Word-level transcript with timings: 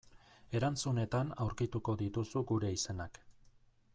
Erantzunetan 0.59 1.29
aurkituko 1.45 1.95
dituzu 2.01 2.43
gure 2.53 2.75
izenak. 2.79 3.23